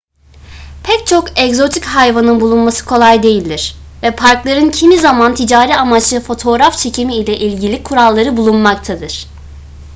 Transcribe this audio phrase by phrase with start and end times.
[0.83, 7.15] pek çok egzotik hayvanın bulunması kolay değildir ve parkların kimi zaman ticari amaçlı fotoğraf çekimi
[7.15, 9.27] ile ilgili kuralları bulunmaktadır